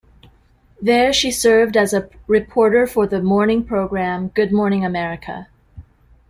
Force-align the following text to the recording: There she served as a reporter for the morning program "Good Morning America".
There 0.81 1.13
she 1.13 1.29
served 1.29 1.77
as 1.77 1.93
a 1.93 2.09
reporter 2.25 2.87
for 2.87 3.05
the 3.05 3.21
morning 3.21 3.63
program 3.63 4.29
"Good 4.29 4.51
Morning 4.51 4.83
America". 4.83 5.47